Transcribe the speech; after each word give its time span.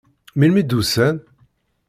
Melmi 0.37 0.59
i 0.61 0.63
d-usan? 0.69 1.15